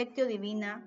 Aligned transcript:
Lectio 0.00 0.24
Divina 0.24 0.82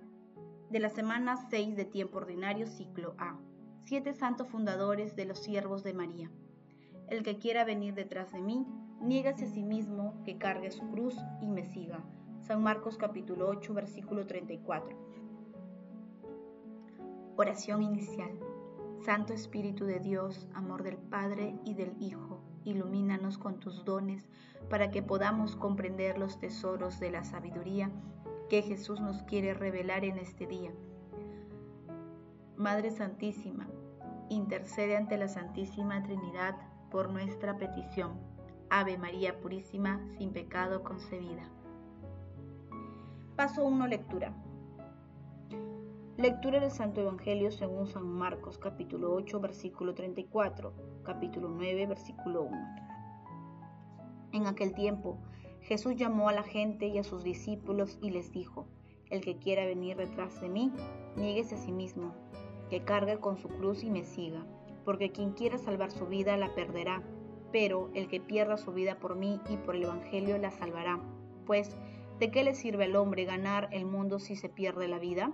de 0.72 0.80
la 0.80 0.90
semana 0.90 1.38
6 1.52 1.76
de 1.76 1.86
tiempo 1.86 2.18
ordinario, 2.18 2.66
ciclo 2.66 3.14
A. 3.20 3.38
Siete 3.84 4.16
santos 4.16 4.48
fundadores 4.48 5.16
de 5.16 5.26
los 5.26 5.38
siervos 5.38 5.84
de 5.84 5.94
María. 5.94 6.32
El 7.10 7.22
que 7.22 7.38
quiera 7.38 7.64
venir 7.64 7.94
detrás 7.94 8.32
de 8.32 8.42
mí, 8.42 8.66
niégase 9.02 9.46
a 9.46 9.50
sí 9.50 9.62
mismo, 9.62 10.20
que 10.26 10.40
cargue 10.40 10.72
su 10.72 10.90
cruz 10.90 11.16
y 11.44 11.52
me 11.52 11.64
siga. 11.64 12.04
San 12.42 12.64
Marcos 12.64 12.98
capítulo 12.98 13.50
8, 13.50 13.72
versículo 13.76 14.26
34. 14.26 14.98
Oración 17.36 17.84
inicial. 17.84 18.32
Santo 19.06 19.34
Espíritu 19.34 19.86
de 19.86 20.00
Dios, 20.00 20.48
amor 20.56 20.82
del 20.82 20.98
Padre 20.98 21.60
y 21.66 21.76
del 21.76 21.94
Hijo, 22.02 22.42
ilumínanos 22.64 23.38
con 23.38 23.60
tus 23.60 23.86
dones 23.86 24.28
para 24.72 24.90
que 24.90 25.04
podamos 25.04 25.56
comprender 25.56 26.18
los 26.18 26.40
tesoros 26.40 27.00
de 27.00 27.12
la 27.12 27.24
sabiduría 27.24 27.92
que 28.50 28.62
Jesús 28.62 29.00
nos 29.02 29.24
quiere 29.24 29.54
revelar 29.54 30.04
en 30.04 30.18
este 30.18 30.46
día. 30.46 30.72
Madre 32.58 32.92
Santísima, 32.92 33.68
intercede 34.30 34.96
ante 34.96 35.18
la 35.18 35.28
Santísima 35.28 36.04
Trinidad 36.04 36.56
por 36.92 37.10
nuestra 37.10 37.58
petición. 37.58 38.12
Ave 38.70 38.98
María 38.98 39.40
Purísima, 39.40 40.00
sin 40.18 40.32
pecado 40.32 40.84
concebida. 40.84 41.44
Paso 43.36 43.66
1. 43.66 43.88
Lectura. 43.88 44.34
Lectura 46.18 46.60
del 46.60 46.70
Santo 46.70 47.02
Evangelio 47.02 47.52
según 47.52 47.88
San 47.88 48.06
Marcos, 48.06 48.60
capítulo 48.60 49.14
8, 49.16 49.40
versículo 49.40 49.96
34, 49.96 50.72
capítulo 51.04 51.50
9, 51.50 51.88
versículo 51.88 52.44
1. 52.44 52.76
En 54.34 54.46
aquel 54.46 54.74
tiempo, 54.76 55.18
Jesús 55.64 55.96
llamó 55.96 56.28
a 56.28 56.34
la 56.34 56.44
gente 56.44 56.88
y 56.88 56.98
a 56.98 57.04
sus 57.04 57.24
discípulos 57.24 57.98
y 58.02 58.12
les 58.12 58.32
dijo, 58.34 58.68
El 59.10 59.22
que 59.22 59.38
quiera 59.38 59.66
venir 59.66 59.96
detrás 59.96 60.42
de 60.42 60.50
mí, 60.50 60.74
niéguese 61.16 61.56
a 61.56 61.58
sí 61.58 61.72
mismo, 61.72 62.14
que 62.70 62.84
cargue 62.84 63.20
con 63.20 63.38
su 63.38 63.48
cruz 63.48 63.84
y 63.84 63.90
me 63.90 64.04
siga, 64.04 64.46
porque 64.84 65.12
quien 65.12 65.32
quiera 65.32 65.58
salvar 65.58 65.92
su 65.92 66.06
vida 66.08 66.36
la 66.36 66.54
perderá, 66.54 67.02
pero 67.54 67.90
el 67.94 68.10
que 68.10 68.20
pierda 68.20 68.58
su 68.58 68.74
vida 68.74 69.00
por 69.00 69.16
mí 69.16 69.40
y 69.50 69.56
por 69.56 69.76
el 69.76 69.84
Evangelio 69.84 70.38
la 70.38 70.52
salvará. 70.52 71.00
Pues, 71.46 71.78
¿de 72.20 72.30
qué 72.30 72.44
le 72.44 72.56
sirve 72.56 72.84
al 72.84 72.98
hombre 72.98 73.24
ganar 73.24 73.70
el 73.72 73.86
mundo 73.86 74.20
si 74.20 74.36
se 74.36 74.50
pierde 74.50 74.90
la 74.90 75.00
vida? 75.00 75.32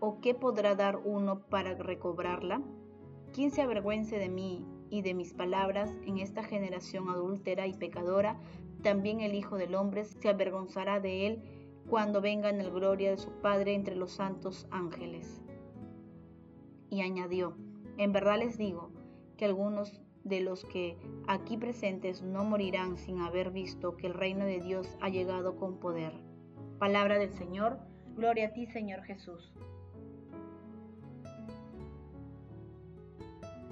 ¿O 0.00 0.20
qué 0.20 0.34
podrá 0.34 0.74
dar 0.74 0.96
uno 1.04 1.40
para 1.40 1.74
recobrarla? 1.74 2.62
¿Quién 3.34 3.50
se 3.50 3.60
avergüence 3.60 4.18
de 4.18 4.28
mí 4.30 4.64
y 4.92 5.00
de 5.00 5.14
mis 5.14 5.32
palabras 5.32 5.90
en 6.06 6.18
esta 6.18 6.44
generación 6.44 7.08
adúltera 7.08 7.66
y 7.66 7.72
pecadora, 7.72 8.38
también 8.82 9.20
el 9.20 9.34
Hijo 9.34 9.56
del 9.56 9.74
Hombre 9.74 10.04
se 10.04 10.28
avergonzará 10.28 11.00
de 11.00 11.26
él 11.26 11.42
cuando 11.88 12.20
venga 12.20 12.50
en 12.50 12.60
el 12.60 12.70
gloria 12.70 13.10
de 13.10 13.16
su 13.16 13.30
Padre 13.40 13.74
entre 13.74 13.96
los 13.96 14.12
santos 14.12 14.66
ángeles. 14.70 15.42
Y 16.90 17.00
añadió, 17.00 17.56
en 17.96 18.12
verdad 18.12 18.38
les 18.38 18.58
digo 18.58 18.90
que 19.36 19.44
algunos 19.44 20.02
de 20.24 20.40
los 20.40 20.64
que 20.64 20.96
aquí 21.26 21.56
presentes 21.56 22.22
no 22.22 22.44
morirán 22.44 22.96
sin 22.96 23.20
haber 23.20 23.50
visto 23.50 23.96
que 23.96 24.06
el 24.06 24.14
reino 24.14 24.44
de 24.44 24.60
Dios 24.60 24.96
ha 25.00 25.08
llegado 25.08 25.56
con 25.56 25.78
poder. 25.78 26.12
Palabra 26.78 27.18
del 27.18 27.32
Señor, 27.32 27.78
gloria 28.16 28.48
a 28.48 28.52
ti 28.52 28.66
Señor 28.66 29.02
Jesús. 29.02 29.52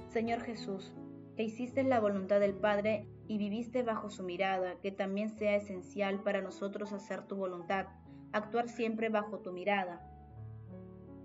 Señor 0.09 0.41
Jesús, 0.41 0.93
que 1.37 1.43
hiciste 1.43 1.83
la 1.83 2.01
voluntad 2.01 2.41
del 2.41 2.53
Padre 2.53 3.07
y 3.31 3.37
viviste 3.37 3.81
bajo 3.81 4.09
su 4.09 4.23
mirada, 4.23 4.75
que 4.81 4.91
también 4.91 5.29
sea 5.29 5.55
esencial 5.55 6.21
para 6.21 6.41
nosotros 6.41 6.91
hacer 6.91 7.25
tu 7.27 7.37
voluntad, 7.37 7.87
actuar 8.33 8.67
siempre 8.67 9.07
bajo 9.07 9.39
tu 9.39 9.53
mirada, 9.53 10.05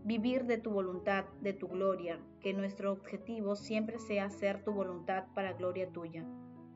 vivir 0.04 0.44
de 0.44 0.56
tu 0.56 0.70
voluntad, 0.70 1.24
de 1.40 1.52
tu 1.52 1.66
gloria, 1.66 2.20
que 2.38 2.54
nuestro 2.54 2.92
objetivo 2.92 3.56
siempre 3.56 3.98
sea 3.98 4.26
hacer 4.26 4.62
tu 4.62 4.70
voluntad 4.70 5.24
para 5.34 5.54
gloria 5.54 5.90
tuya, 5.90 6.24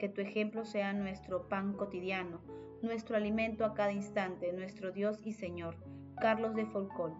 que 0.00 0.08
tu 0.08 0.20
ejemplo 0.20 0.64
sea 0.64 0.92
nuestro 0.94 1.48
pan 1.48 1.74
cotidiano, 1.74 2.40
nuestro 2.82 3.16
alimento 3.16 3.64
a 3.64 3.72
cada 3.74 3.92
instante, 3.92 4.52
nuestro 4.52 4.90
Dios 4.90 5.24
y 5.24 5.32
Señor. 5.32 5.76
Carlos 6.20 6.56
de 6.56 6.66
Folcón. 6.66 7.14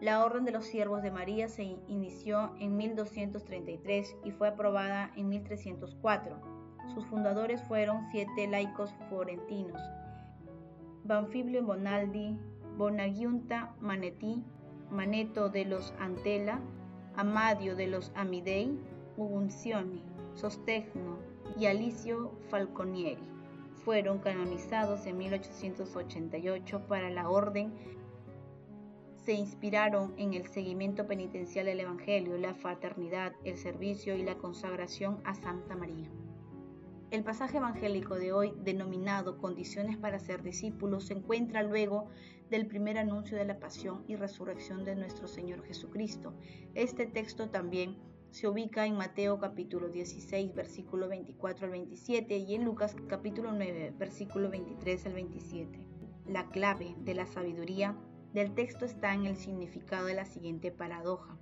La 0.00 0.24
Orden 0.24 0.44
de 0.44 0.52
los 0.52 0.64
Siervos 0.64 1.02
de 1.02 1.10
María 1.10 1.48
se 1.48 1.64
inició 1.88 2.54
en 2.60 2.76
1233 2.76 4.16
y 4.24 4.30
fue 4.30 4.46
aprobada 4.46 5.10
en 5.16 5.28
1304. 5.28 6.36
Sus 6.94 7.04
fundadores 7.06 7.60
fueron 7.64 8.06
siete 8.12 8.46
laicos 8.46 8.94
florentinos: 9.08 9.82
Banfiblio 11.02 11.64
Bonaldi, 11.64 12.38
Bonagiunta 12.76 13.74
Manetti, 13.80 14.44
Maneto 14.88 15.48
de 15.48 15.64
los 15.64 15.92
Antela, 15.98 16.60
Amadio 17.16 17.74
de 17.74 17.88
los 17.88 18.12
Amidei, 18.14 18.78
Uguncioni, 19.16 20.04
Sostegno 20.34 21.18
y 21.58 21.66
Alicio 21.66 22.38
Falconieri. 22.50 23.28
Fueron 23.84 24.18
canonizados 24.18 25.06
en 25.06 25.18
1888 25.18 26.86
para 26.86 27.10
la 27.10 27.28
Orden 27.28 27.72
se 29.28 29.34
inspiraron 29.34 30.14
en 30.16 30.32
el 30.32 30.46
seguimiento 30.46 31.06
penitencial 31.06 31.66
del 31.66 31.80
Evangelio, 31.80 32.38
la 32.38 32.54
fraternidad, 32.54 33.34
el 33.44 33.58
servicio 33.58 34.16
y 34.16 34.22
la 34.22 34.38
consagración 34.38 35.20
a 35.22 35.34
Santa 35.34 35.76
María. 35.76 36.08
El 37.10 37.24
pasaje 37.24 37.58
evangélico 37.58 38.14
de 38.14 38.32
hoy, 38.32 38.54
denominado 38.64 39.36
Condiciones 39.36 39.98
para 39.98 40.18
ser 40.18 40.42
discípulos, 40.42 41.08
se 41.08 41.12
encuentra 41.12 41.62
luego 41.62 42.08
del 42.48 42.66
primer 42.68 42.96
anuncio 42.96 43.36
de 43.36 43.44
la 43.44 43.58
pasión 43.60 44.02
y 44.08 44.16
resurrección 44.16 44.86
de 44.86 44.96
nuestro 44.96 45.28
Señor 45.28 45.62
Jesucristo. 45.62 46.32
Este 46.74 47.04
texto 47.04 47.50
también 47.50 47.98
se 48.30 48.48
ubica 48.48 48.86
en 48.86 48.96
Mateo 48.96 49.38
capítulo 49.38 49.90
16, 49.90 50.54
versículo 50.54 51.06
24 51.06 51.66
al 51.66 51.72
27 51.72 52.34
y 52.34 52.54
en 52.54 52.64
Lucas 52.64 52.96
capítulo 53.08 53.52
9, 53.52 53.92
versículo 53.98 54.48
23 54.48 55.04
al 55.04 55.12
27. 55.12 55.78
La 56.24 56.48
clave 56.48 56.94
de 57.00 57.12
la 57.12 57.26
sabiduría 57.26 57.94
del 58.32 58.54
texto 58.54 58.84
está 58.84 59.14
en 59.14 59.26
el 59.26 59.36
significado 59.36 60.06
de 60.06 60.14
la 60.14 60.24
siguiente 60.24 60.70
paradoja. 60.70 61.36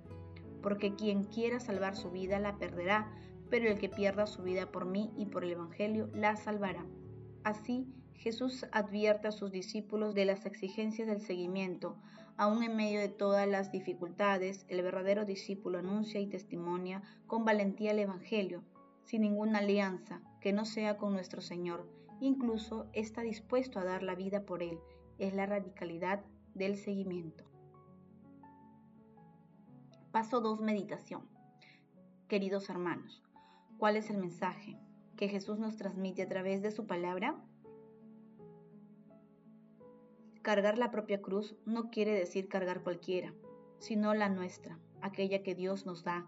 Porque 0.61 0.95
quien 0.95 1.23
quiera 1.23 1.59
salvar 1.59 1.95
su 1.95 2.11
vida 2.11 2.39
la 2.39 2.57
perderá, 2.57 3.11
pero 3.49 3.69
el 3.69 3.77
que 3.77 3.89
pierda 3.89 4.27
su 4.27 4.43
vida 4.43 4.71
por 4.71 4.85
mí 4.85 5.11
y 5.17 5.25
por 5.25 5.43
el 5.43 5.51
Evangelio 5.51 6.09
la 6.13 6.35
salvará. 6.35 6.85
Así, 7.43 7.87
Jesús 8.13 8.65
advierte 8.71 9.27
a 9.27 9.31
sus 9.31 9.51
discípulos 9.51 10.15
de 10.15 10.25
las 10.25 10.45
exigencias 10.45 11.07
del 11.07 11.21
seguimiento. 11.21 11.95
Aún 12.35 12.63
en 12.63 12.75
medio 12.75 12.99
de 12.99 13.09
todas 13.09 13.47
las 13.47 13.71
dificultades, 13.71 14.65
el 14.67 14.81
verdadero 14.81 15.25
discípulo 15.25 15.79
anuncia 15.79 16.19
y 16.19 16.27
testimonia 16.27 17.01
con 17.25 17.45
valentía 17.45 17.91
el 17.91 17.99
Evangelio, 17.99 18.63
sin 19.03 19.21
ninguna 19.21 19.59
alianza 19.59 20.21
que 20.41 20.51
no 20.51 20.65
sea 20.65 20.97
con 20.97 21.13
nuestro 21.13 21.41
Señor. 21.41 21.87
Incluso 22.19 22.89
está 22.93 23.21
dispuesto 23.21 23.79
a 23.79 23.83
dar 23.83 24.03
la 24.03 24.15
vida 24.15 24.45
por 24.45 24.63
Él. 24.63 24.79
Es 25.19 25.33
la 25.33 25.45
radicalidad 25.45 26.23
del 26.57 26.75
seguimiento. 26.75 27.43
Paso 30.11 30.41
2. 30.41 30.61
Meditación. 30.61 31.21
Queridos 32.27 32.69
hermanos, 32.69 33.23
¿cuál 33.77 33.95
es 33.95 34.09
el 34.09 34.17
mensaje 34.17 34.77
que 35.15 35.29
Jesús 35.29 35.59
nos 35.59 35.77
transmite 35.77 36.23
a 36.23 36.27
través 36.27 36.61
de 36.61 36.71
su 36.71 36.87
palabra? 36.87 37.35
Cargar 40.41 40.77
la 40.77 40.89
propia 40.89 41.21
cruz 41.21 41.55
no 41.65 41.91
quiere 41.91 42.13
decir 42.13 42.47
cargar 42.47 42.81
cualquiera, 42.81 43.33
sino 43.77 44.13
la 44.15 44.29
nuestra, 44.29 44.79
aquella 45.01 45.43
que 45.43 45.53
Dios 45.53 45.85
nos 45.85 46.03
da. 46.03 46.27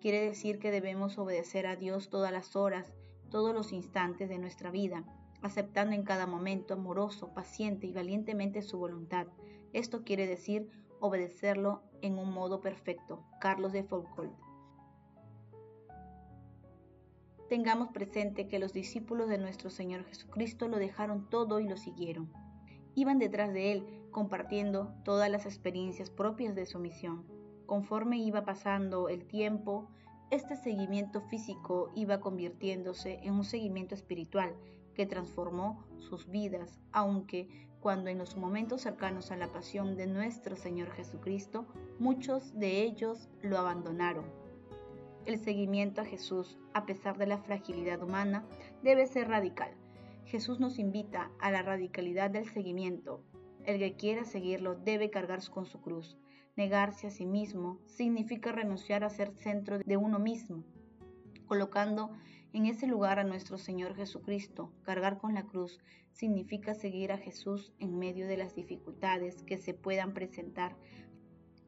Quiere 0.00 0.20
decir 0.20 0.58
que 0.58 0.70
debemos 0.70 1.18
obedecer 1.18 1.66
a 1.66 1.76
Dios 1.76 2.10
todas 2.10 2.32
las 2.32 2.54
horas, 2.54 2.92
todos 3.30 3.54
los 3.54 3.72
instantes 3.72 4.28
de 4.28 4.38
nuestra 4.38 4.70
vida, 4.70 5.04
aceptando 5.40 5.94
en 5.94 6.02
cada 6.02 6.26
momento 6.26 6.74
amoroso, 6.74 7.32
paciente 7.32 7.86
y 7.86 7.92
valientemente 7.92 8.60
su 8.60 8.78
voluntad, 8.78 9.26
esto 9.72 10.02
quiere 10.04 10.26
decir 10.26 10.68
obedecerlo 11.00 11.82
en 12.02 12.18
un 12.18 12.32
modo 12.32 12.60
perfecto. 12.60 13.24
Carlos 13.40 13.72
de 13.72 13.84
Foucault. 13.84 14.32
Tengamos 17.48 17.88
presente 17.88 18.46
que 18.46 18.60
los 18.60 18.72
discípulos 18.72 19.28
de 19.28 19.38
nuestro 19.38 19.70
Señor 19.70 20.04
Jesucristo 20.04 20.68
lo 20.68 20.78
dejaron 20.78 21.28
todo 21.28 21.58
y 21.58 21.68
lo 21.68 21.76
siguieron. 21.76 22.32
Iban 22.94 23.18
detrás 23.18 23.52
de 23.52 23.72
Él, 23.72 23.86
compartiendo 24.10 24.94
todas 25.04 25.30
las 25.30 25.46
experiencias 25.46 26.10
propias 26.10 26.54
de 26.54 26.66
su 26.66 26.78
misión. 26.78 27.24
Conforme 27.66 28.18
iba 28.18 28.44
pasando 28.44 29.08
el 29.08 29.26
tiempo, 29.26 29.88
este 30.30 30.54
seguimiento 30.54 31.20
físico 31.22 31.90
iba 31.96 32.20
convirtiéndose 32.20 33.18
en 33.22 33.34
un 33.34 33.44
seguimiento 33.44 33.96
espiritual 33.96 34.54
que 34.94 35.06
transformó 35.06 35.84
sus 35.98 36.28
vidas, 36.28 36.80
aunque 36.92 37.68
cuando 37.80 38.10
en 38.10 38.18
los 38.18 38.36
momentos 38.36 38.82
cercanos 38.82 39.30
a 39.30 39.36
la 39.36 39.48
pasión 39.48 39.96
de 39.96 40.06
nuestro 40.06 40.56
Señor 40.56 40.90
Jesucristo, 40.90 41.66
muchos 41.98 42.58
de 42.58 42.82
ellos 42.82 43.28
lo 43.42 43.58
abandonaron. 43.58 44.26
El 45.26 45.38
seguimiento 45.38 46.00
a 46.00 46.04
Jesús, 46.04 46.58
a 46.74 46.86
pesar 46.86 47.18
de 47.18 47.26
la 47.26 47.38
fragilidad 47.38 48.02
humana, 48.02 48.44
debe 48.82 49.06
ser 49.06 49.28
radical. 49.28 49.70
Jesús 50.24 50.60
nos 50.60 50.78
invita 50.78 51.30
a 51.40 51.50
la 51.50 51.62
radicalidad 51.62 52.30
del 52.30 52.48
seguimiento, 52.48 53.24
El 53.64 53.78
que 53.78 53.94
quiera 53.94 54.24
seguirlo 54.24 54.74
debe 54.74 55.10
cargar 55.10 55.40
con 55.50 55.66
su 55.66 55.80
cruz. 55.80 56.16
Negarse 56.56 57.08
a 57.08 57.10
sí 57.10 57.26
mismo 57.26 57.78
significa 57.86 58.52
renunciar 58.52 59.04
a 59.04 59.10
ser 59.10 59.32
centro 59.36 59.78
de 59.78 59.96
uno 59.96 60.18
mismo, 60.18 60.64
colocando 61.46 62.10
en 62.52 62.66
ese 62.66 62.86
lugar 62.86 63.18
a 63.18 63.24
nuestro 63.24 63.58
Señor 63.58 63.94
Jesucristo. 63.94 64.72
Cargar 64.82 65.18
con 65.18 65.34
la 65.34 65.44
cruz 65.44 65.80
significa 66.12 66.74
seguir 66.74 67.12
a 67.12 67.18
Jesús 67.18 67.72
en 67.78 67.98
medio 67.98 68.26
de 68.26 68.36
las 68.36 68.54
dificultades 68.54 69.42
que 69.42 69.58
se 69.58 69.74
puedan 69.74 70.12
presentar, 70.12 70.76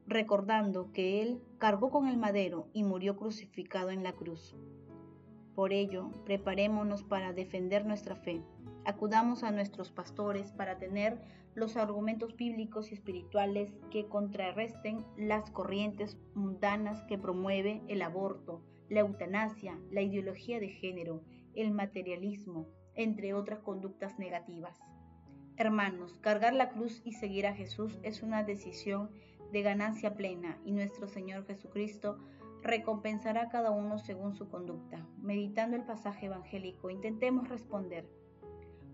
recordando 0.05 0.91
que 0.91 1.21
Él 1.21 1.41
cargó 1.57 1.89
con 1.89 2.07
el 2.07 2.17
madero 2.17 2.67
y 2.73 2.83
murió 2.83 3.15
crucificado 3.15 3.89
en 3.89 4.03
la 4.03 4.13
cruz. 4.13 4.55
Por 5.55 5.71
ello, 5.71 6.09
preparémonos 6.25 7.03
para 7.03 7.31
defender 7.31 7.85
nuestra 7.85 8.15
fe. 8.15 8.41
Acudamos 8.85 9.43
a 9.43 9.51
nuestros 9.51 9.91
pastores 9.91 10.51
para 10.51 10.77
tener 10.77 11.21
los 11.55 11.77
argumentos 11.77 12.35
bíblicos 12.35 12.91
y 12.91 12.95
espirituales 12.95 13.71
que 13.91 14.07
contrarresten 14.07 15.05
las 15.15 15.49
corrientes 15.51 16.17
mundanas 16.33 17.03
que 17.03 17.17
promueve 17.17 17.83
el 17.87 18.01
aborto, 18.01 18.61
la 18.93 19.01
eutanasia, 19.01 19.77
la 19.91 20.01
ideología 20.01 20.59
de 20.59 20.69
género, 20.69 21.21
el 21.55 21.71
materialismo, 21.71 22.67
entre 22.95 23.33
otras 23.33 23.59
conductas 23.59 24.17
negativas. 24.19 24.79
Hermanos, 25.57 26.17
cargar 26.19 26.53
la 26.53 26.69
cruz 26.69 27.01
y 27.03 27.13
seguir 27.13 27.45
a 27.47 27.53
Jesús 27.53 27.99
es 28.03 28.23
una 28.23 28.43
decisión 28.43 29.11
de 29.51 29.61
ganancia 29.61 30.15
plena 30.15 30.57
y 30.65 30.71
nuestro 30.71 31.07
Señor 31.07 31.45
Jesucristo 31.45 32.17
recompensará 32.63 33.43
a 33.43 33.49
cada 33.49 33.71
uno 33.71 33.99
según 33.99 34.33
su 34.33 34.49
conducta. 34.49 35.05
Meditando 35.21 35.75
el 35.75 35.83
pasaje 35.83 36.27
evangélico, 36.27 36.89
intentemos 36.89 37.49
responder, 37.49 38.09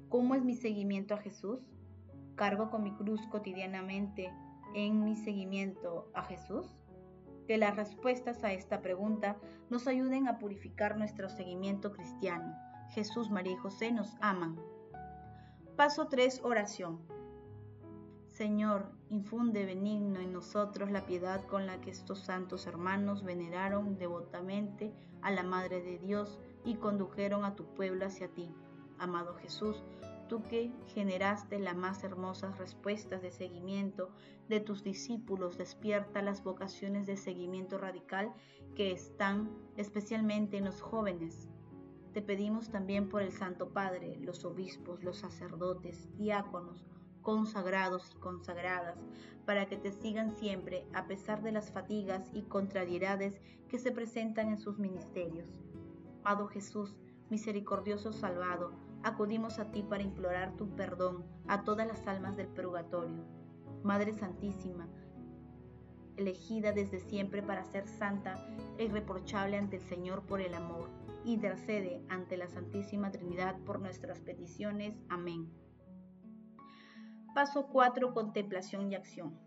¿cómo 0.10 0.36
es 0.36 0.44
mi 0.44 0.56
seguimiento 0.56 1.14
a 1.14 1.18
Jesús? 1.18 1.62
¿Cargo 2.36 2.70
con 2.72 2.84
mi 2.84 2.94
cruz 2.94 3.26
cotidianamente 3.28 4.34
en 4.74 5.04
mi 5.04 5.16
seguimiento 5.16 6.10
a 6.14 6.24
Jesús? 6.24 6.79
Que 7.50 7.58
las 7.58 7.76
respuestas 7.76 8.44
a 8.44 8.54
esta 8.54 8.84
pregunta 8.84 9.36
nos 9.72 9.88
ayuden 9.88 10.28
a 10.28 10.38
purificar 10.38 11.00
nuestro 11.00 11.30
seguimiento 11.30 11.92
cristiano. 11.92 12.56
Jesús, 12.90 13.32
María 13.32 13.54
y 13.54 13.56
José 13.58 13.92
nos 13.92 14.16
aman. 14.22 14.62
Paso 15.76 16.10
3. 16.10 16.42
Oración. 16.44 17.00
Señor, 18.28 18.92
infunde 19.10 19.66
benigno 19.66 20.20
en 20.20 20.32
nosotros 20.32 20.92
la 20.92 21.08
piedad 21.08 21.44
con 21.48 21.66
la 21.66 21.82
que 21.82 21.90
estos 21.90 22.20
santos 22.20 22.68
hermanos 22.68 23.24
veneraron 23.24 23.98
devotamente 23.98 24.94
a 25.24 25.32
la 25.32 25.42
Madre 25.42 25.82
de 25.82 25.98
Dios 25.98 26.40
y 26.64 26.76
condujeron 26.76 27.46
a 27.46 27.56
tu 27.56 27.66
pueblo 27.74 28.06
hacia 28.06 28.28
ti. 28.28 28.54
Amado 29.00 29.34
Jesús, 29.34 29.84
tú 30.30 30.44
que 30.44 30.72
generaste 30.94 31.60
las 31.60 31.76
más 31.76 32.04
hermosas 32.06 32.58
respuestas 32.58 33.22
de 33.22 33.32
seguimiento 33.32 34.12
de 34.48 34.62
tus 34.62 34.84
discípulos, 34.84 35.58
despierta 35.58 36.22
las 36.22 36.44
vocaciones 36.44 37.06
de 37.06 37.18
seguimiento 37.18 37.78
radical 37.78 38.34
que 38.76 38.92
están 38.92 39.50
especialmente 39.76 40.58
en 40.58 40.66
los 40.66 40.82
jóvenes. 40.82 41.50
Te 42.14 42.22
pedimos 42.22 42.70
también 42.70 43.10
por 43.10 43.22
el 43.22 43.34
Santo 43.34 43.74
Padre, 43.74 44.18
los 44.22 44.46
obispos, 44.46 45.04
los 45.04 45.18
sacerdotes, 45.18 46.08
diáconos, 46.18 46.86
consagrados 47.22 48.12
y 48.16 48.20
consagradas, 48.20 48.98
para 49.46 49.68
que 49.68 49.78
te 49.78 49.92
sigan 49.92 50.32
siempre 50.32 50.86
a 50.94 51.08
pesar 51.08 51.42
de 51.42 51.52
las 51.52 51.72
fatigas 51.72 52.30
y 52.34 52.44
contrariedades 52.44 53.42
que 53.68 53.80
se 53.80 53.92
presentan 53.92 54.50
en 54.50 54.60
sus 54.60 54.80
ministerios. 54.80 55.60
Amado 56.24 56.48
Jesús, 56.48 56.96
misericordioso 57.30 58.12
salvado, 58.12 58.72
acudimos 59.04 59.60
a 59.60 59.72
ti 59.72 59.84
para 59.84 60.04
implorar 60.04 60.56
tu 60.56 60.76
perdón 60.76 61.26
a 61.48 61.64
todas 61.64 61.88
las 61.88 62.08
almas 62.08 62.36
del 62.36 62.48
purgatorio. 62.48 63.26
Madre 63.84 64.14
Santísima, 64.14 64.88
elegida 66.18 66.72
desde 66.72 67.00
siempre 67.00 67.42
para 67.42 67.64
ser 67.64 67.88
santa 67.88 68.46
e 68.78 68.86
irreprochable 68.86 69.58
ante 69.58 69.78
el 69.78 69.82
Señor 69.84 70.26
por 70.26 70.42
el 70.42 70.54
amor, 70.54 70.90
intercede 71.24 72.04
ante 72.10 72.38
la 72.38 72.48
Santísima 72.48 73.12
Trinidad 73.12 73.58
por 73.60 73.80
nuestras 73.80 74.20
peticiones. 74.20 74.96
Amén. 75.10 75.50
Paso 77.34 77.68
4. 77.68 78.14
Contemplación 78.14 78.92
y 78.92 78.96
acción. 78.96 79.40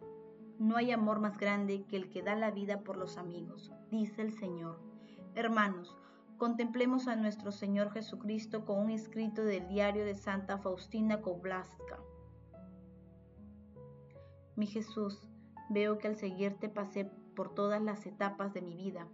No 0.59 0.77
hay 0.77 0.93
amor 0.93 1.21
más 1.21 1.39
grande 1.39 1.85
que 1.89 1.97
el 1.97 2.09
que 2.09 2.23
da 2.23 2.37
la 2.37 2.51
vida 2.51 2.85
por 2.85 2.97
los 2.97 3.19
amigos, 3.19 3.73
dice 3.91 4.23
el 4.23 4.33
Señor. 4.33 4.81
Hermanos, 5.35 5.97
contemplemos 6.43 7.07
a 7.07 7.15
nuestro 7.15 7.53
Señor 7.53 7.93
Jesucristo 7.93 8.65
con 8.65 8.81
un 8.81 8.91
escrito 8.91 9.45
del 9.45 9.69
diario 9.69 10.05
de 10.05 10.17
Santa 10.17 10.59
Faustina 10.59 11.21
Kowalska. 11.21 12.01
Mi 14.57 14.67
Jesús, 14.67 15.23
veo 15.71 15.99
que 15.99 16.09
al 16.09 16.17
seguirte 16.17 16.69
pasé 16.69 17.05
por 17.37 17.55
todas 17.55 17.81
las 17.81 18.07
etapas 18.07 18.53
de 18.55 18.61
mi 18.61 18.75
vida, 18.75 19.07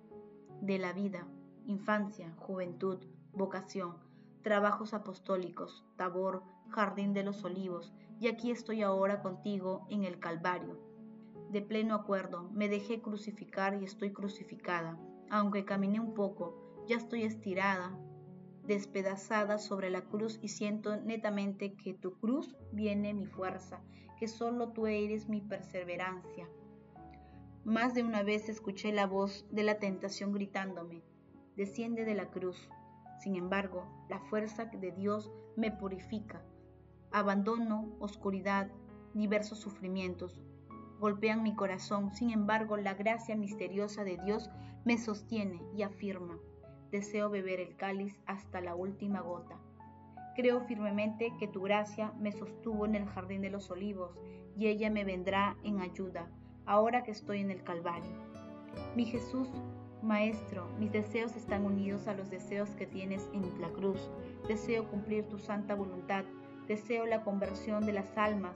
de 0.63 0.79
la 0.79 0.95
vida, 0.95 1.29
infancia, 1.67 2.33
juventud, 2.39 2.97
vocación, 3.35 3.99
trabajos 4.41 4.95
apostólicos, 4.95 5.85
tabor, 5.97 6.43
jardín 6.71 7.13
de 7.13 7.25
los 7.25 7.45
olivos, 7.45 7.93
y 8.19 8.29
aquí 8.29 8.51
estoy 8.51 8.81
ahora 8.81 9.21
contigo 9.21 9.87
en 9.91 10.05
el 10.05 10.19
Calvario. 10.19 10.81
De 11.51 11.61
pleno 11.61 11.95
acuerdo, 11.95 12.49
me 12.55 12.71
dejé 12.71 13.03
crucificar 13.03 13.75
y 13.75 13.85
estoy 13.85 14.15
crucificada. 14.15 14.99
Aunque 15.29 15.67
caminé 15.67 16.01
un 16.01 16.15
poco, 16.15 16.68
ya 16.89 16.97
estoy 16.97 17.23
estirada, 17.23 17.93
despedazada 18.65 19.59
sobre 19.59 19.91
la 19.91 20.03
cruz 20.03 20.39
y 20.43 20.49
siento 20.49 20.97
netamente 20.97 21.75
que 21.75 21.93
tu 21.93 22.19
cruz 22.19 22.57
viene 22.73 23.13
mi 23.13 23.27
fuerza, 23.27 23.83
que 24.19 24.27
solo 24.27 24.73
tú 24.73 24.87
eres 24.87 25.29
mi 25.29 25.43
perseverancia. 25.43 26.49
Más 27.65 27.93
de 27.93 28.03
una 28.03 28.23
vez 28.23 28.49
escuché 28.49 28.91
la 28.93 29.07
voz 29.07 29.47
de 29.51 29.65
la 29.65 29.79
tentación 29.79 30.33
gritándome, 30.33 31.03
desciende 31.57 32.07
de 32.07 32.15
la 32.15 32.31
cruz. 32.31 32.71
Sin 33.21 33.37
embargo, 33.37 33.87
la 34.09 34.21
fuerza 34.21 34.65
de 34.65 34.91
Dios 34.93 35.31
me 35.57 35.71
purifica, 35.71 36.43
abandono, 37.13 37.95
oscuridad, 38.01 38.71
diversos 39.13 39.59
sufrimientos. 39.59 40.41
Golpean 41.01 41.43
mi 41.43 41.55
corazón, 41.55 42.15
sin 42.15 42.31
embargo 42.31 42.79
la 42.79 42.95
gracia 42.95 43.37
misteriosa 43.37 44.05
de 44.05 44.17
Dios 44.25 44.51
me 44.85 44.97
sostiene 44.97 45.61
y 45.77 45.83
afirma. 45.83 46.39
Deseo 46.91 47.31
beber 47.31 47.61
el 47.61 47.77
cáliz 47.77 48.19
hasta 48.27 48.61
la 48.61 48.75
última 48.75 49.21
gota. 49.21 49.57
Creo 50.37 50.61
firmemente 50.61 51.33
que 51.39 51.49
tu 51.49 51.63
gracia 51.63 52.13
me 52.19 52.33
sostuvo 52.33 52.87
en 52.87 52.95
el 52.95 53.07
jardín 53.07 53.43
de 53.43 53.51
los 53.51 53.71
olivos 53.71 54.19
y 54.57 54.69
ella 54.69 54.91
me 54.91 55.05
vendrá 55.05 55.57
en 55.65 55.81
ayuda, 55.81 56.29
ahora 56.67 57.03
que 57.03 57.11
estoy 57.11 57.41
en 57.41 57.51
el 57.51 57.63
Calvario. 57.63 58.13
Mi 58.95 59.05
Jesús, 59.05 59.49
Maestro, 60.03 60.69
mis 60.79 60.93
deseos 60.93 61.35
están 61.37 61.65
unidos 61.65 62.07
a 62.07 62.15
los 62.15 62.31
deseos 62.31 62.71
que 62.71 62.87
tienes 62.87 63.29
en 63.33 63.61
la 63.61 63.69
cruz. 63.69 64.11
Deseo 64.47 64.89
cumplir 64.89 65.25
tu 65.29 65.39
santa 65.39 65.75
voluntad 65.75 66.25
Deseo 66.69 67.07
la 67.07 67.25
conversión 67.25 67.87
de 67.87 67.95
las 67.95 68.19
almas. 68.19 68.55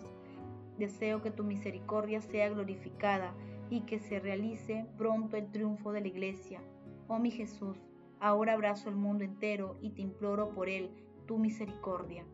Deseo 0.79 1.23
que 1.23 1.31
tu 1.31 1.45
misericordia 1.45 2.21
sea 2.21 2.51
glorificada 2.51 3.33
y 3.71 3.81
que 3.81 3.99
se 3.99 4.21
realice 4.21 4.85
pronto 4.99 5.39
el 5.39 5.51
triunfo 5.51 5.93
de 5.93 6.03
la 6.03 6.09
iglesia. 6.09 6.61
Oh 7.09 7.19
mi 7.19 7.31
Jesús, 7.31 7.79
ahora 8.23 8.53
abrazo 8.53 8.89
el 8.89 8.95
mundo 8.95 9.25
entero 9.25 9.77
y 9.83 9.91
te 9.91 10.01
imploro 10.01 10.51
por 10.55 10.69
él 10.69 10.91
tu 11.27 11.39
misericordia. 11.39 12.25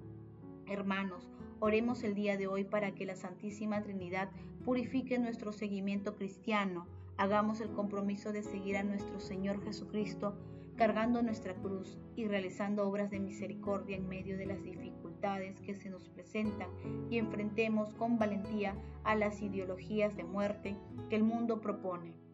Hermanos, 0.66 1.32
oremos 1.60 2.04
el 2.04 2.14
día 2.14 2.36
de 2.36 2.46
hoy 2.46 2.64
para 2.64 2.94
que 2.94 3.06
la 3.06 3.16
Santísima 3.16 3.82
Trinidad 3.82 4.28
purifique 4.66 5.18
nuestro 5.18 5.50
seguimiento 5.50 6.14
cristiano. 6.14 6.86
Hagamos 7.16 7.62
el 7.62 7.72
compromiso 7.72 8.32
de 8.32 8.42
seguir 8.42 8.76
a 8.76 8.82
nuestro 8.82 9.18
Señor 9.18 9.64
Jesucristo 9.64 10.36
cargando 10.76 11.22
nuestra 11.22 11.54
cruz 11.54 11.98
y 12.16 12.26
realizando 12.26 12.86
obras 12.86 13.10
de 13.10 13.18
misericordia 13.18 13.96
en 13.96 14.08
medio 14.08 14.36
de 14.36 14.44
las 14.44 14.62
dificultades 14.62 15.58
que 15.62 15.74
se 15.74 15.88
nos 15.88 16.06
presentan 16.10 16.68
y 17.08 17.16
enfrentemos 17.16 17.94
con 17.94 18.18
valentía 18.18 18.76
a 19.04 19.14
las 19.16 19.40
ideologías 19.40 20.14
de 20.16 20.24
muerte 20.24 20.76
que 21.08 21.16
el 21.16 21.24
mundo 21.24 21.62
propone. 21.62 22.27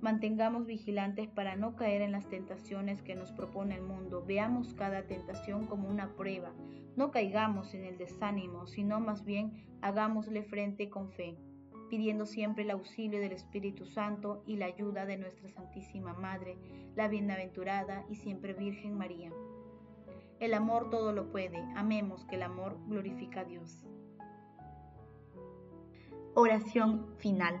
Mantengamos 0.00 0.66
vigilantes 0.66 1.28
para 1.28 1.56
no 1.56 1.76
caer 1.76 2.02
en 2.02 2.12
las 2.12 2.28
tentaciones 2.28 3.02
que 3.02 3.14
nos 3.14 3.32
propone 3.32 3.74
el 3.74 3.82
mundo. 3.82 4.24
Veamos 4.26 4.74
cada 4.74 5.02
tentación 5.02 5.66
como 5.66 5.88
una 5.88 6.14
prueba. 6.14 6.52
No 6.96 7.10
caigamos 7.10 7.74
en 7.74 7.84
el 7.84 7.98
desánimo, 7.98 8.66
sino 8.66 9.00
más 9.00 9.24
bien 9.24 9.64
hagámosle 9.82 10.42
frente 10.42 10.88
con 10.88 11.10
fe 11.10 11.36
pidiendo 11.88 12.26
siempre 12.26 12.64
el 12.64 12.70
auxilio 12.70 13.20
del 13.20 13.32
Espíritu 13.32 13.86
Santo 13.86 14.42
y 14.46 14.56
la 14.56 14.66
ayuda 14.66 15.06
de 15.06 15.16
nuestra 15.16 15.48
Santísima 15.48 16.12
Madre, 16.12 16.58
la 16.94 17.08
bienaventurada 17.08 18.04
y 18.08 18.16
siempre 18.16 18.52
Virgen 18.52 18.96
María. 18.96 19.32
El 20.40 20.54
amor 20.54 20.90
todo 20.90 21.12
lo 21.12 21.30
puede, 21.30 21.58
amemos 21.74 22.24
que 22.26 22.36
el 22.36 22.42
amor 22.42 22.78
glorifica 22.86 23.40
a 23.40 23.44
Dios. 23.44 23.84
Oración 26.34 27.06
final. 27.18 27.60